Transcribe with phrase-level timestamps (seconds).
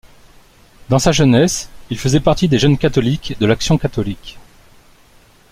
[0.89, 4.39] Dans sa jeunesse, il faisait partie des jeunes catholiques de l'action catholique.